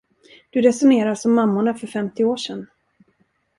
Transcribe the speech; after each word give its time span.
Du 0.49 0.61
resonerar 0.61 1.15
som 1.15 1.33
mammorna 1.33 1.73
för 1.73 1.87
femtio 1.87 2.23
år 2.25 2.37
sen. 2.37 2.67